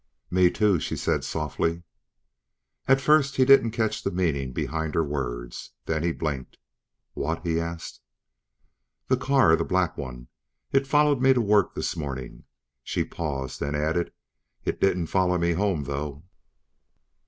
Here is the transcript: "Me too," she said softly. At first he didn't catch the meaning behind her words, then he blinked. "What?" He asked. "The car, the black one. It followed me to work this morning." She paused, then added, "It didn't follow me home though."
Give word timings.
"Me 0.31 0.49
too," 0.49 0.79
she 0.79 0.95
said 0.97 1.23
softly. 1.23 1.83
At 2.87 2.99
first 2.99 3.35
he 3.35 3.45
didn't 3.45 3.69
catch 3.69 4.01
the 4.01 4.09
meaning 4.09 4.51
behind 4.51 4.95
her 4.95 5.03
words, 5.03 5.73
then 5.85 6.01
he 6.01 6.11
blinked. 6.11 6.57
"What?" 7.13 7.45
He 7.45 7.59
asked. 7.59 8.01
"The 9.09 9.15
car, 9.17 9.55
the 9.55 9.63
black 9.63 9.99
one. 9.99 10.27
It 10.71 10.87
followed 10.87 11.21
me 11.21 11.33
to 11.33 11.41
work 11.41 11.75
this 11.75 11.95
morning." 11.95 12.45
She 12.81 13.03
paused, 13.03 13.59
then 13.59 13.75
added, 13.75 14.11
"It 14.65 14.81
didn't 14.81 15.05
follow 15.05 15.37
me 15.37 15.51
home 15.51 15.83
though." 15.83 16.23